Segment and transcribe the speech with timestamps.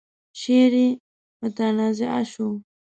[0.39, 0.89] شعر يې
[1.41, 2.49] متنازعه شو.